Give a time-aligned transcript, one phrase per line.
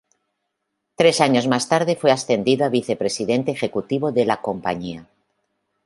[0.95, 5.07] Tres año más tarde fue ascendido a vicepresidente ejecutivo de la compañía.